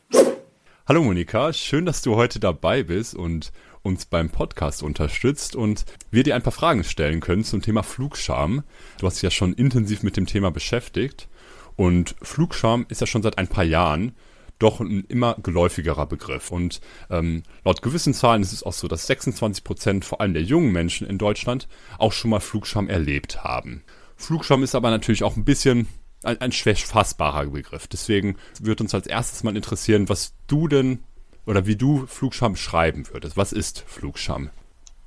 [0.87, 3.51] Hallo Monika, schön, dass du heute dabei bist und
[3.83, 8.63] uns beim Podcast unterstützt und wir dir ein paar Fragen stellen können zum Thema Flugscham.
[8.99, 11.27] Du hast dich ja schon intensiv mit dem Thema beschäftigt
[11.75, 14.15] und Flugscham ist ja schon seit ein paar Jahren
[14.59, 16.51] doch ein immer geläufigerer Begriff.
[16.51, 20.43] Und ähm, laut gewissen Zahlen ist es auch so, dass 26 Prozent vor allem der
[20.43, 23.83] jungen Menschen in Deutschland auch schon mal Flugscham erlebt haben.
[24.15, 25.87] Flugscham ist aber natürlich auch ein bisschen
[26.23, 27.87] ein, ein schwer fassbarer Begriff.
[27.87, 31.03] Deswegen wird uns als erstes mal interessieren, was du denn
[31.45, 33.37] oder wie du Flugscham beschreiben würdest.
[33.37, 34.49] Was ist Flugscham?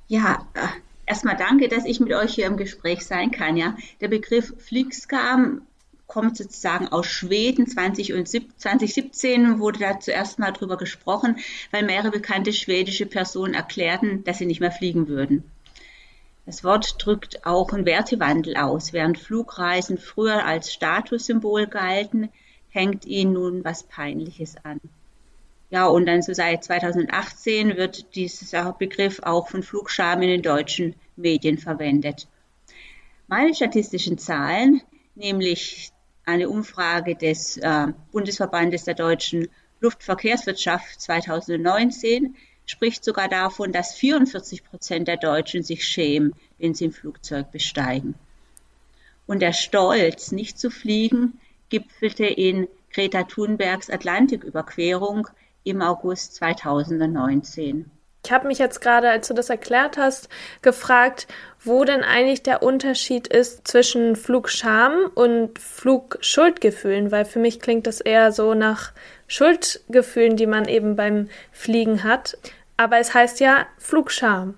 [0.07, 0.67] Ja, äh,
[1.05, 3.57] erstmal danke, dass ich mit euch hier im Gespräch sein kann.
[3.57, 5.61] Ja, der Begriff Flugskam
[6.09, 7.67] kommt sozusagen aus Schweden.
[7.67, 11.37] 20 und 2017 wurde da zuerst mal drüber gesprochen,
[11.71, 15.49] weil mehrere bekannte schwedische Personen erklärten, dass sie nicht mehr fliegen würden.
[16.45, 18.91] Das Wort drückt auch einen Wertewandel aus.
[18.91, 22.29] Während Flugreisen früher als Statussymbol galten,
[22.69, 24.81] hängt ihnen nun was Peinliches an.
[25.69, 30.95] Ja, und dann so seit 2018 wird dieser Begriff auch von Flugscham in den deutschen
[31.15, 32.27] Medien verwendet.
[33.27, 34.81] Meine statistischen Zahlen,
[35.13, 35.91] nämlich
[36.29, 39.49] eine Umfrage des äh, Bundesverbandes der deutschen
[39.81, 46.91] Luftverkehrswirtschaft 2019 spricht sogar davon, dass 44 Prozent der Deutschen sich schämen, wenn sie ein
[46.91, 48.15] Flugzeug besteigen.
[49.25, 51.39] Und der Stolz, nicht zu fliegen,
[51.69, 55.27] gipfelte in Greta Thunbergs Atlantiküberquerung
[55.63, 57.89] im August 2019.
[58.25, 60.29] Ich habe mich jetzt gerade, als du das erklärt hast,
[60.61, 61.27] gefragt,
[61.63, 68.01] wo denn eigentlich der Unterschied ist zwischen Flugscham und Flugschuldgefühlen, weil für mich klingt das
[68.01, 68.91] eher so nach
[69.27, 72.37] Schuldgefühlen, die man eben beim Fliegen hat.
[72.77, 74.57] Aber es heißt ja Flugscham.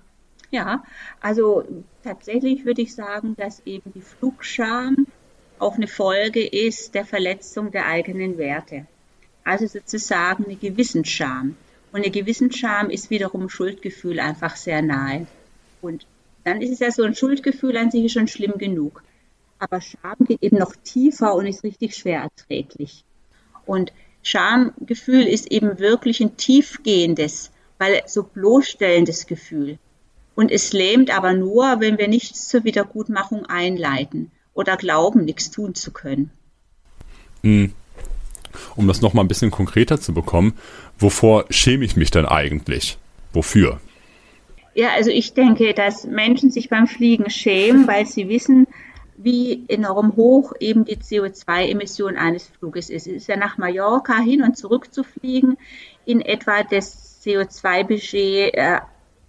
[0.50, 0.82] Ja,
[1.20, 1.64] also
[2.04, 5.06] tatsächlich würde ich sagen, dass eben die Flugscham
[5.58, 8.86] auch eine Folge ist der Verletzung der eigenen Werte.
[9.44, 11.56] Also sozusagen eine Gewissensscham.
[11.92, 15.26] Und eine Gewissensscham ist wiederum Schuldgefühl einfach sehr nahe.
[15.82, 16.06] Und
[16.42, 19.02] dann ist es ja so, ein Schuldgefühl an sich schon schlimm genug.
[19.58, 23.04] Aber Scham geht eben noch tiefer und ist richtig schwer erträglich.
[23.66, 29.78] Und Schamgefühl ist eben wirklich ein tiefgehendes, weil so bloßstellendes Gefühl.
[30.34, 35.74] Und es lähmt aber nur, wenn wir nichts zur Wiedergutmachung einleiten oder glauben, nichts tun
[35.74, 36.30] zu können.
[37.42, 37.74] Hm
[38.76, 40.54] um das nochmal ein bisschen konkreter zu bekommen,
[40.98, 42.98] wovor schäme ich mich denn eigentlich?
[43.32, 43.80] Wofür?
[44.74, 48.66] Ja, also ich denke, dass Menschen sich beim Fliegen schämen, weil sie wissen,
[49.16, 53.06] wie enorm hoch eben die CO2-Emission eines Fluges ist.
[53.06, 55.58] Es ist ja nach Mallorca hin und zurück zu fliegen
[56.04, 58.80] in etwa das CO2-Budget äh,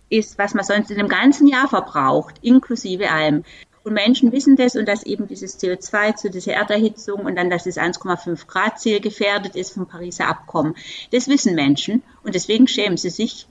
[0.10, 3.44] ist, was man sonst in einem ganzen Jahr verbraucht, inklusive allem.
[3.84, 7.66] Und Menschen wissen das und dass eben dieses CO2 zu dieser Erderhitzung und dann, dass
[7.66, 10.76] das 1,5 Grad Ziel gefährdet ist vom Pariser Abkommen.
[11.12, 13.48] Das wissen Menschen und deswegen schämen sie sich,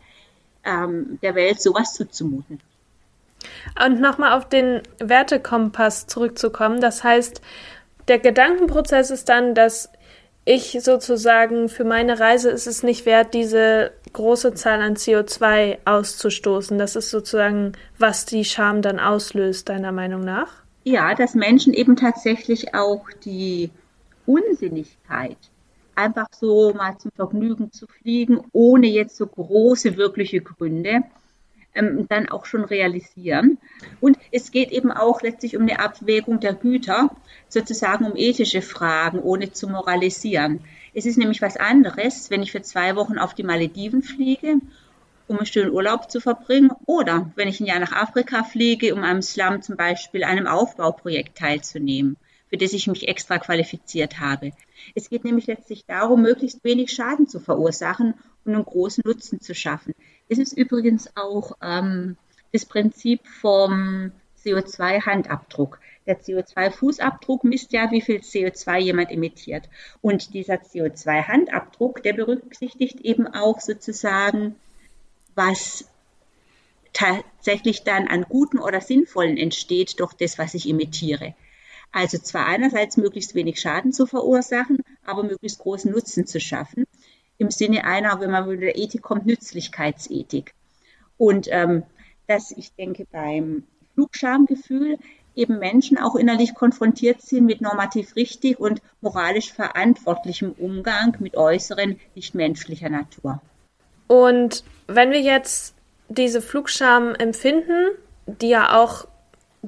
[0.65, 2.61] ähm, der Welt sowas zuzumuten.
[3.85, 6.81] Und nochmal auf den Wertekompass zurückzukommen.
[6.81, 7.43] Das heißt,
[8.09, 9.91] der Gedankenprozess ist dann, dass
[10.45, 16.79] ich sozusagen für meine Reise ist es nicht wert, diese große Zahl an CO2 auszustoßen.
[16.79, 20.63] Das ist sozusagen, was die Scham dann auslöst, deiner Meinung nach?
[20.85, 23.71] Ja, dass Menschen eben tatsächlich auch die
[24.27, 25.37] Unsinnigkeit,
[25.95, 31.03] einfach so mal zum Vergnügen zu fliegen, ohne jetzt so große wirkliche Gründe,
[31.75, 33.59] ähm, dann auch schon realisieren.
[34.01, 37.11] Und es geht eben auch letztlich um eine Abwägung der Güter,
[37.49, 40.61] sozusagen um ethische Fragen, ohne zu moralisieren.
[40.95, 44.57] Es ist nämlich was anderes, wenn ich für zwei Wochen auf die Malediven fliege,
[45.27, 49.03] um einen schönen Urlaub zu verbringen, oder wenn ich ein Jahr nach Afrika fliege, um
[49.03, 52.17] am Slum zum Beispiel einem Aufbauprojekt teilzunehmen,
[52.49, 54.51] für das ich mich extra qualifiziert habe.
[54.95, 59.55] Es geht nämlich letztlich darum, möglichst wenig Schaden zu verursachen und einen großen Nutzen zu
[59.55, 59.95] schaffen.
[60.33, 62.17] Es ist übrigens auch ähm,
[62.55, 65.79] das Prinzip vom CO2-Handabdruck.
[66.07, 69.69] Der CO2-Fußabdruck misst ja, wie viel CO2 jemand emittiert.
[70.01, 74.57] Und dieser CO2-Handabdruck, der berücksichtigt eben auch sozusagen,
[75.35, 75.85] was
[76.95, 81.35] tatsächlich dann an Guten oder Sinnvollen entsteht durch das, was ich emittiere.
[81.93, 86.87] Also zwar einerseits möglichst wenig Schaden zu verursachen, aber möglichst großen Nutzen zu schaffen
[87.43, 90.55] im Sinne einer, wenn man mit der Ethik kommt, Nützlichkeitsethik.
[91.19, 91.83] Und ähm,
[92.29, 94.99] dass ich denke, beim Flugschamgefühl
[95.35, 101.99] eben Menschen auch innerlich konfrontiert sind mit normativ richtig und moralisch verantwortlichem Umgang mit äußeren,
[102.15, 103.41] nicht menschlicher Natur.
[104.07, 105.75] Und wenn wir jetzt
[106.09, 107.91] diese Flugscham empfinden,
[108.27, 109.07] die ja auch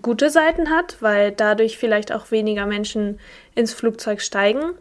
[0.00, 3.18] gute Seiten hat, weil dadurch vielleicht auch weniger Menschen
[3.54, 4.74] ins Flugzeug steigen.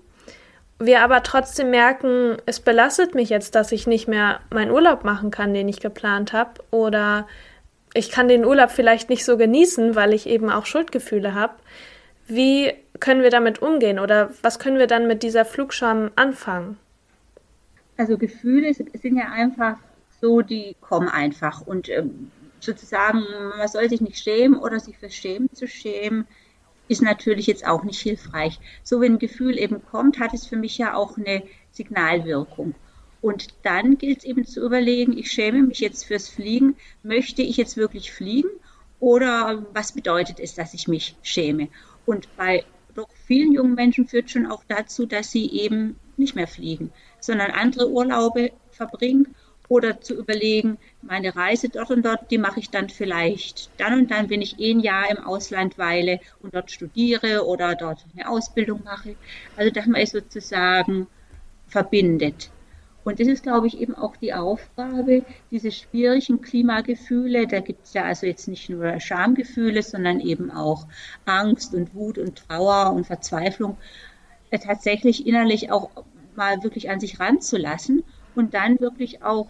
[0.80, 5.32] Wir aber trotzdem merken, es belastet mich jetzt, dass ich nicht mehr meinen Urlaub machen
[5.32, 6.62] kann, den ich geplant habe.
[6.72, 7.28] Oder
[7.94, 11.54] ich kann den Urlaub vielleicht nicht so genießen, weil ich eben auch Schuldgefühle habe.
[12.28, 16.78] Wie können wir damit umgehen oder was können wir dann mit dieser Flugscham anfangen?
[17.98, 19.78] Also Gefühle sind ja einfach
[20.22, 23.24] so, die kommen einfach und ähm, sozusagen,
[23.58, 26.26] man soll sich nicht schämen oder sich für Schämen zu schämen,
[26.94, 28.60] ist natürlich jetzt auch nicht hilfreich.
[28.84, 32.76] So wenn ein Gefühl eben kommt, hat es für mich ja auch eine Signalwirkung.
[33.20, 37.58] Und dann gilt es eben zu überlegen, ich schäme mich jetzt fürs Fliegen, möchte ich
[37.58, 38.50] jetzt wirklich fliegen
[39.00, 41.70] oder was bedeutet es, dass ich mich schäme?
[42.06, 46.48] Und bei doch vielen jungen Menschen führt schon auch dazu, dass sie eben nicht mehr
[46.48, 49.34] fliegen, sondern andere Urlaube verbringen
[49.68, 54.12] oder zu überlegen, meine Reise dort und dort, die mache ich dann vielleicht dann und
[54.12, 58.30] dann, wenn ich eh ein Jahr im Ausland weile und dort studiere oder dort eine
[58.30, 59.16] Ausbildung mache.
[59.56, 61.08] Also dass man es sozusagen
[61.68, 62.52] verbindet.
[63.04, 67.94] Und das ist, glaube ich, eben auch die Aufgabe, diese schwierigen Klimagefühle, da gibt es
[67.94, 70.88] ja also jetzt nicht nur Schamgefühle, sondern eben auch
[71.26, 73.78] Angst und Wut und Trauer und Verzweiflung,
[74.52, 75.90] äh, tatsächlich innerlich auch
[76.36, 78.04] mal wirklich an sich ranzulassen
[78.36, 79.50] und dann wirklich auch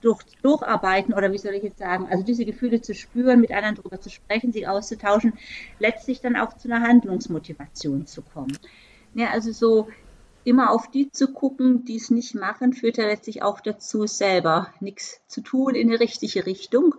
[0.00, 3.76] durch, durcharbeiten oder wie soll ich jetzt sagen, also diese Gefühle zu spüren, mit anderen
[3.76, 5.34] darüber zu sprechen, sie auszutauschen,
[5.78, 8.58] letztlich dann auch zu einer Handlungsmotivation zu kommen.
[9.14, 9.88] Ja, also so
[10.44, 14.72] immer auf die zu gucken, die es nicht machen, führt ja letztlich auch dazu, selber
[14.80, 16.94] nichts zu tun in die richtige Richtung.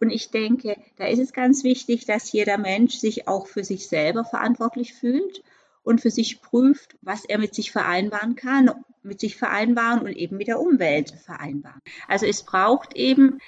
[0.00, 3.88] Und ich denke, da ist es ganz wichtig, dass jeder Mensch sich auch für sich
[3.88, 5.42] selber verantwortlich fühlt
[5.82, 8.70] und für sich prüft, was er mit sich vereinbaren kann,
[9.02, 11.80] mit sich vereinbaren und eben mit der Umwelt vereinbaren.
[12.08, 13.38] Also es braucht eben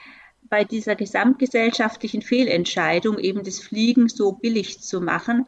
[0.42, 5.46] bei dieser gesamtgesellschaftlichen Fehlentscheidung eben das Fliegen so billig zu machen,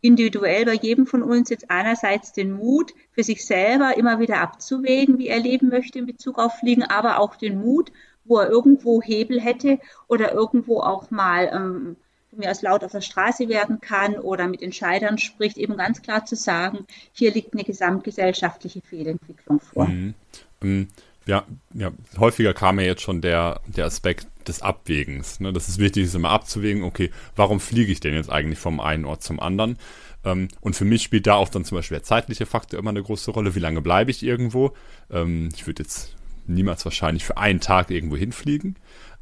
[0.00, 5.18] individuell bei jedem von uns jetzt einerseits den Mut, für sich selber immer wieder abzuwägen,
[5.18, 7.92] wie er leben möchte in Bezug auf Fliegen, aber auch den Mut,
[8.24, 11.96] wo er irgendwo Hebel hätte oder irgendwo auch mal ähm,
[12.38, 16.24] mir aus laut auf der Straße werden kann oder mit Entscheidern spricht, eben ganz klar
[16.24, 19.86] zu sagen, hier liegt eine gesamtgesellschaftliche Fehlentwicklung vor.
[19.86, 20.14] Mhm.
[20.62, 20.88] Ähm,
[21.26, 25.40] ja, ja, häufiger kam ja jetzt schon der, der Aspekt des Abwägens.
[25.40, 25.52] Ne?
[25.52, 29.04] Das ist wichtig, ist immer abzuwägen, okay, warum fliege ich denn jetzt eigentlich vom einen
[29.04, 29.76] Ort zum anderen?
[30.24, 33.02] Ähm, und für mich spielt da auch dann zum Beispiel der zeitliche Faktor immer eine
[33.02, 33.54] große Rolle.
[33.54, 34.72] Wie lange bleibe ich irgendwo?
[35.10, 36.14] Ähm, ich würde jetzt
[36.46, 38.76] niemals wahrscheinlich für einen Tag irgendwo hinfliegen.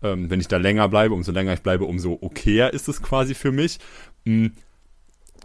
[0.07, 3.35] Ähm, wenn ich da länger bleibe, umso länger ich bleibe, umso okayer ist es quasi
[3.35, 3.79] für mich.
[4.25, 4.53] Hm.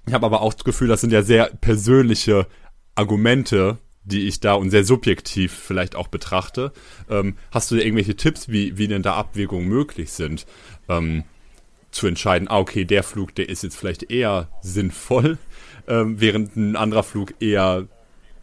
[0.07, 2.47] Ich habe aber auch das Gefühl, das sind ja sehr persönliche
[2.95, 6.71] Argumente, die ich da und sehr subjektiv vielleicht auch betrachte.
[7.09, 10.47] Ähm, hast du irgendwelche Tipps, wie, wie denn da Abwägungen möglich sind?
[10.89, 11.23] Ähm,
[11.91, 15.37] zu entscheiden, ah, okay, der Flug, der ist jetzt vielleicht eher sinnvoll,
[15.87, 17.87] ähm, während ein anderer Flug eher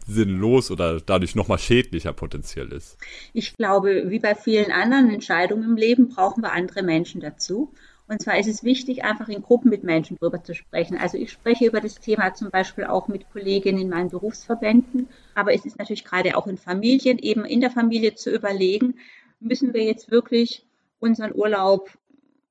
[0.09, 2.97] sinnlos oder dadurch nochmal schädlicher potenziell ist.
[3.33, 7.73] Ich glaube, wie bei vielen anderen Entscheidungen im Leben brauchen wir andere Menschen dazu.
[8.07, 10.97] Und zwar ist es wichtig, einfach in Gruppen mit Menschen drüber zu sprechen.
[10.97, 15.07] Also ich spreche über das Thema zum Beispiel auch mit Kolleginnen in meinen Berufsverbänden.
[15.35, 18.95] Aber es ist natürlich gerade auch in Familien, eben in der Familie zu überlegen,
[19.39, 20.65] müssen wir jetzt wirklich
[20.99, 21.91] unseren Urlaub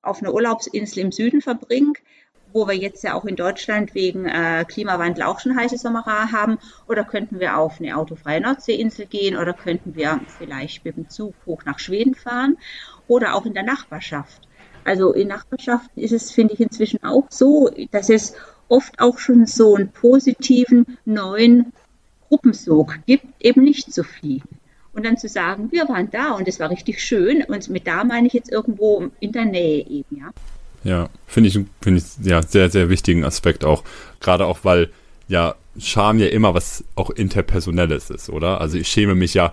[0.00, 1.94] auf einer Urlaubsinsel im Süden verbringen,
[2.52, 6.58] wo wir jetzt ja auch in Deutschland wegen äh, Klimawandel auch schon heiße Sommer haben,
[6.86, 11.34] oder könnten wir auf eine autofreie Nordseeinsel gehen, oder könnten wir vielleicht mit dem Zug
[11.46, 12.56] hoch nach Schweden fahren,
[13.06, 14.42] oder auch in der Nachbarschaft.
[14.84, 18.34] Also in Nachbarschaften ist es, finde ich, inzwischen auch so, dass es
[18.68, 21.72] oft auch schon so einen positiven neuen
[22.28, 24.48] Gruppensog gibt, eben nicht zu fliegen.
[24.92, 27.44] Und dann zu sagen, wir waren da und es war richtig schön.
[27.44, 30.30] Und mit da meine ich jetzt irgendwo in der Nähe eben, ja.
[30.84, 33.84] Ja, finde ich, finde ich ja sehr, sehr wichtigen Aspekt auch.
[34.20, 34.90] Gerade auch, weil
[35.28, 38.60] ja Scham ja immer was auch interpersonelles ist, oder?
[38.60, 39.52] Also ich schäme mich ja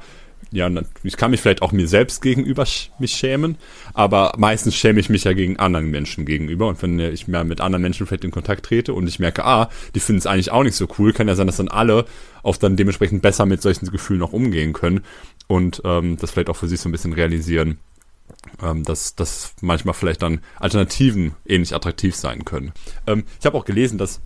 [0.51, 0.69] ja,
[1.03, 2.65] ich kann mich vielleicht auch mir selbst gegenüber
[2.99, 3.57] mich schämen,
[3.93, 6.67] aber meistens schäme ich mich ja gegen anderen Menschen gegenüber.
[6.67, 9.69] Und wenn ich mehr mit anderen Menschen vielleicht in Kontakt trete und ich merke, ah,
[9.95, 12.05] die finden es eigentlich auch nicht so cool, kann ja sein, dass dann alle
[12.43, 15.01] auch dann dementsprechend besser mit solchen Gefühlen auch umgehen können
[15.47, 17.79] und ähm, das vielleicht auch für sich so ein bisschen realisieren,
[18.61, 22.73] ähm, dass, dass manchmal vielleicht dann Alternativen ähnlich attraktiv sein können.
[23.07, 24.21] Ähm, ich habe auch gelesen, dass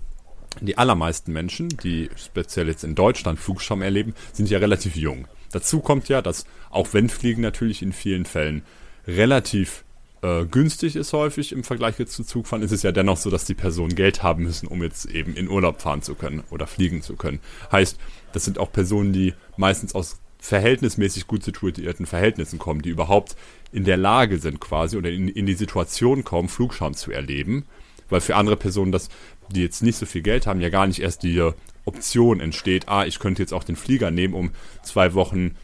[0.62, 5.28] die allermeisten Menschen, die speziell jetzt in Deutschland Flugschaum erleben, sind ja relativ jung.
[5.52, 8.64] Dazu kommt ja, dass auch wenn Fliegen natürlich in vielen Fällen
[9.08, 9.84] relativ
[10.22, 13.46] äh, günstig ist häufig im Vergleich jetzt zu Zugfahren, ist es ja dennoch so, dass
[13.46, 17.02] die Personen Geld haben müssen, um jetzt eben in Urlaub fahren zu können oder fliegen
[17.02, 17.40] zu können.
[17.72, 17.98] Heißt,
[18.34, 23.36] das sind auch Personen, die meistens aus verhältnismäßig gut situierten Verhältnissen kommen, die überhaupt
[23.72, 27.66] in der Lage sind quasi oder in, in die Situation kommen, Flugscham zu erleben,
[28.10, 29.10] weil für andere Personen, das,
[29.52, 31.52] die jetzt nicht so viel Geld haben, ja gar nicht erst die
[31.86, 34.52] Option entsteht, ah, ich könnte jetzt auch den Flieger nehmen, um
[34.84, 35.56] zwei Wochen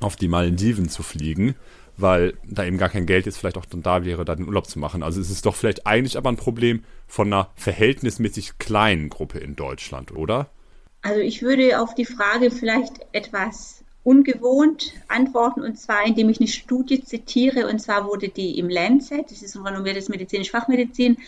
[0.00, 1.54] auf die Malediven zu fliegen,
[1.96, 4.66] weil da eben gar kein Geld jetzt vielleicht auch dann da wäre, da den Urlaub
[4.66, 5.02] zu machen.
[5.02, 9.56] Also es ist doch vielleicht eigentlich aber ein Problem von einer verhältnismäßig kleinen Gruppe in
[9.56, 10.50] Deutschland, oder?
[11.02, 16.48] Also ich würde auf die Frage vielleicht etwas ungewohnt antworten und zwar indem ich eine
[16.48, 21.18] Studie zitiere und zwar wurde die im Lancet, das ist ein renommiertes medizinisch Fachmedizin,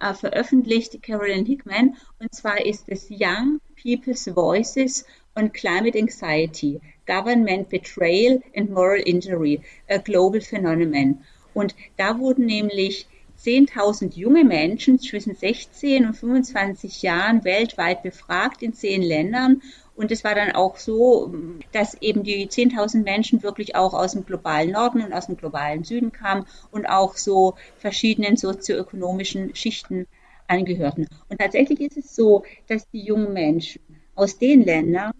[0.00, 5.04] äh, veröffentlicht, Carolyn Hickman und zwar ist es Young People's Voices
[5.36, 11.24] on Climate Anxiety, Government Betrayal and Moral Injury, a Global Phenomenon.
[11.54, 13.06] Und da wurden nämlich
[13.44, 19.60] 10.000 junge Menschen zwischen 16 und 25 Jahren weltweit befragt in zehn Ländern.
[19.96, 21.32] Und es war dann auch so,
[21.72, 25.84] dass eben die 10.000 Menschen wirklich auch aus dem globalen Norden und aus dem globalen
[25.84, 30.06] Süden kamen und auch so verschiedenen sozioökonomischen Schichten
[30.48, 31.06] angehörten.
[31.28, 33.80] Und tatsächlich ist es so, dass die jungen Menschen
[34.16, 35.12] aus den Ländern,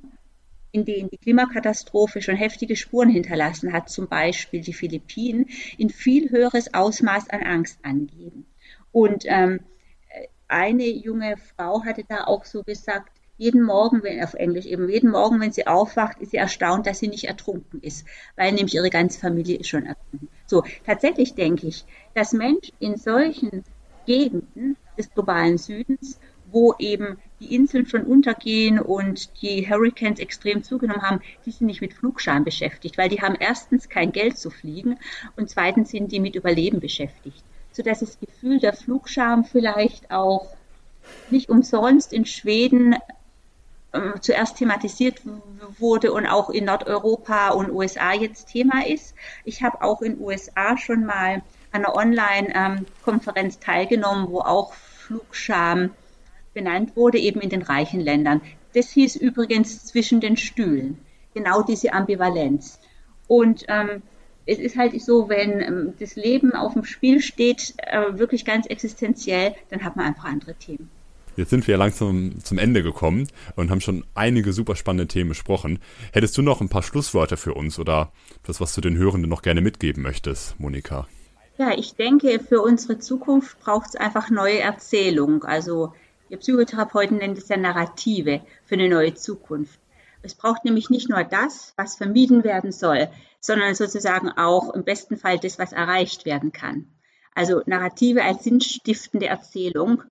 [0.73, 5.47] in denen die Klimakatastrophe schon heftige Spuren hinterlassen hat, zum Beispiel die Philippinen,
[5.79, 8.47] in viel höheres Ausmaß an Angst angeben.
[8.91, 9.61] Und ähm,
[10.49, 15.11] eine junge Frau hatte da auch so gesagt, jeden Morgen, wenn auf Englisch eben, jeden
[15.11, 18.91] Morgen, wenn sie aufwacht, ist sie erstaunt, dass sie nicht ertrunken ist, weil nämlich ihre
[18.91, 20.29] ganze Familie ist schon ertrunken.
[20.47, 23.65] So, tatsächlich denke ich, dass Menschen in solchen
[24.07, 26.19] Gegenden des globalen Südens
[26.55, 31.81] wo eben die Inseln schon untergehen und die Hurricanes extrem zugenommen haben, die sind nicht
[31.81, 34.97] mit Flugscham beschäftigt, weil die haben erstens kein Geld zu fliegen
[35.37, 37.45] und zweitens sind die mit Überleben beschäftigt.
[37.73, 40.55] Sodass das Gefühl der Flugscham vielleicht auch
[41.29, 42.95] nicht umsonst in Schweden
[43.95, 45.23] äh, zuerst thematisiert
[45.79, 49.15] wurde und auch in Nordeuropa und USA jetzt Thema ist.
[49.45, 55.91] Ich habe auch in USA schon mal an einer Online-Konferenz ähm, teilgenommen, wo auch Flugscham
[56.53, 58.41] benannt wurde, eben in den reichen Ländern.
[58.75, 60.99] Das hieß übrigens zwischen den Stühlen,
[61.33, 62.81] genau diese Ambivalenz.
[63.29, 64.03] Und ähm,
[64.47, 68.67] es ist halt so, wenn ähm, das Leben auf dem Spiel steht, äh, wirklich ganz
[68.67, 70.91] existenziell, dann hat man einfach andere Themen.
[71.37, 75.31] Jetzt sind wir ja langsam zum Ende gekommen und haben schon einige super spannende Themen
[75.31, 75.81] besprochen.
[76.13, 78.13] Hättest du noch ein paar Schlusswörter für uns oder
[78.45, 81.09] das, was du den Hörenden noch gerne mitgeben möchtest, Monika?
[81.59, 85.45] Ja, ich denke, für unsere Zukunft braucht es einfach neue Erzählung.
[85.45, 85.93] Also
[86.29, 89.81] wir Psychotherapeuten nennen das ja Narrative für eine neue Zukunft.
[90.23, 93.09] Es braucht nämlich nicht nur das, was vermieden werden soll,
[93.41, 96.87] sondern sozusagen auch im besten Fall das, was erreicht werden kann.
[97.35, 100.03] Also Narrative als sinnstiftende Erzählung,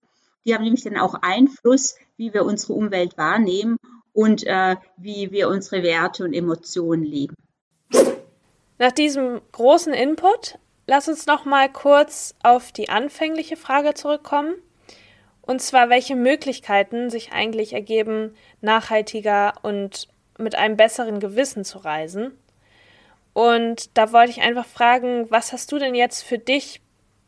[0.45, 3.77] die haben nämlich dann auch Einfluss, wie wir unsere Umwelt wahrnehmen
[4.13, 7.36] und äh, wie wir unsere Werte und Emotionen leben.
[8.79, 14.56] Nach diesem großen Input, lass uns noch mal kurz auf die anfängliche Frage zurückkommen.
[15.41, 22.32] Und zwar, welche Möglichkeiten sich eigentlich ergeben, nachhaltiger und mit einem besseren Gewissen zu reisen.
[23.34, 26.82] Und da wollte ich einfach fragen, was hast du denn jetzt für dich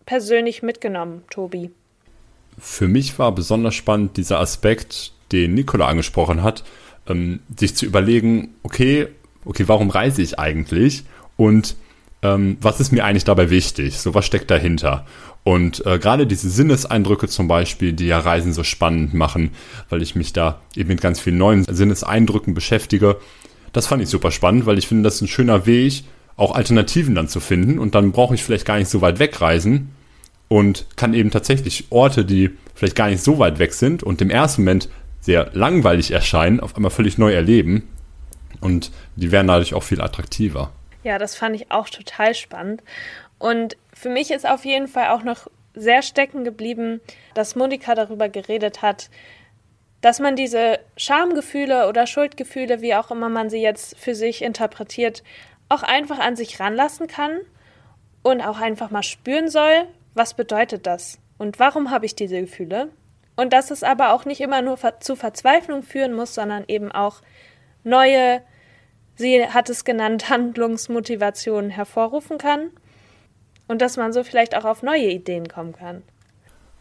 [0.06, 1.71] persönlich mitgenommen, Tobi?
[2.58, 6.63] Für mich war besonders spannend dieser Aspekt, den Nicola angesprochen hat,
[7.08, 9.08] ähm, sich zu überlegen, okay,
[9.44, 11.04] okay, warum reise ich eigentlich?
[11.38, 11.76] Und
[12.22, 14.00] ähm, was ist mir eigentlich dabei wichtig?
[14.00, 15.06] So, was steckt dahinter?
[15.44, 19.52] Und äh, gerade diese Sinneseindrücke zum Beispiel, die ja Reisen so spannend machen,
[19.89, 23.18] weil ich mich da eben mit ganz vielen neuen Sinneseindrücken beschäftige,
[23.72, 26.04] das fand ich super spannend, weil ich finde, das ist ein schöner Weg,
[26.38, 27.78] auch Alternativen dann zu finden.
[27.78, 29.91] Und dann brauche ich vielleicht gar nicht so weit wegreisen
[30.47, 34.29] und kann eben tatsächlich Orte, die vielleicht gar nicht so weit weg sind und im
[34.29, 34.89] ersten Moment
[35.21, 37.89] sehr langweilig erscheinen, auf einmal völlig neu erleben.
[38.62, 40.71] Und die werden dadurch auch viel attraktiver.
[41.03, 42.84] Ja, das fand ich auch total spannend.
[43.38, 47.01] Und für mich ist auf jeden Fall auch noch sehr stecken geblieben,
[47.34, 49.10] dass Monika darüber geredet hat,
[50.01, 55.23] dass man diese Schamgefühle oder Schuldgefühle, wie auch immer man sie jetzt für sich interpretiert,
[55.67, 57.39] auch einfach an sich ranlassen kann
[58.21, 62.90] und auch einfach mal spüren soll, was bedeutet das und warum habe ich diese Gefühle.
[63.35, 67.21] Und dass es aber auch nicht immer nur zu Verzweiflung führen muss, sondern eben auch
[67.83, 68.42] neue,
[69.15, 72.71] sie hat es genannt, Handlungsmotivationen hervorrufen kann
[73.67, 76.04] und dass man so vielleicht auch auf neue Ideen kommen kann.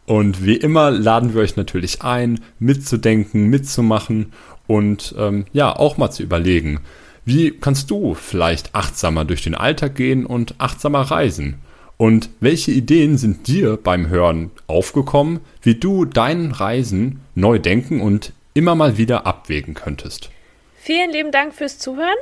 [0.05, 4.33] Und wie immer laden wir euch natürlich ein, mitzudenken, mitzumachen
[4.67, 6.81] und ähm, ja, auch mal zu überlegen,
[7.25, 11.59] wie kannst du vielleicht achtsamer durch den Alltag gehen und achtsamer reisen?
[11.97, 18.33] Und welche Ideen sind dir beim Hören aufgekommen, wie du deinen Reisen neu denken und
[18.53, 20.29] immer mal wieder abwägen könntest?
[20.75, 22.17] Vielen lieben Dank fürs Zuhören.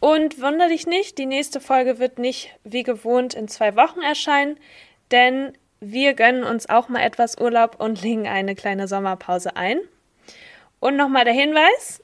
[0.00, 4.56] Und wundere dich nicht, die nächste Folge wird nicht wie gewohnt in zwei Wochen erscheinen,
[5.10, 9.78] denn wir gönnen uns auch mal etwas Urlaub und legen eine kleine Sommerpause ein.
[10.80, 12.02] Und nochmal der Hinweis,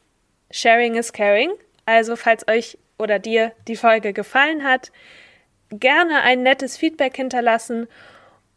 [0.50, 1.50] Sharing is Caring.
[1.86, 4.90] Also falls euch oder dir die Folge gefallen hat,
[5.70, 7.86] gerne ein nettes Feedback hinterlassen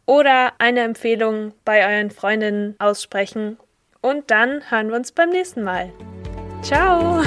[0.06, 3.58] oder eine Empfehlung bei euren Freundinnen aussprechen.
[4.00, 5.92] Und dann hören wir uns beim nächsten Mal.
[6.62, 7.22] Ciao!